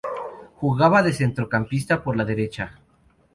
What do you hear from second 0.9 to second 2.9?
de centrocampista por la derecha.